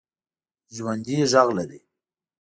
ژوندي 0.75 1.15
غږ 1.31 1.47
لري 1.57 1.79